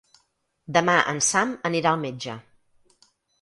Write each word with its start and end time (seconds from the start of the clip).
Demà 0.77 0.95
en 1.11 1.21
Sam 1.25 1.51
anirà 1.71 1.93
al 1.93 2.01
metge. 2.05 2.39